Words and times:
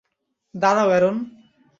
দাঁড়াও, 0.55 0.87
অ্যারন। 0.89 1.15